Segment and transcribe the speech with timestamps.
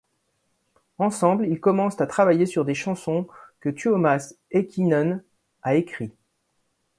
[0.97, 3.27] Ensemble, ils commencent à travailler sur des chansons
[3.59, 5.23] que Tuomas Heikkinen
[5.61, 6.11] a écrit.